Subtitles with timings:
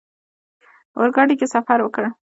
[0.97, 2.03] اورګاډي کې سفر وکړ.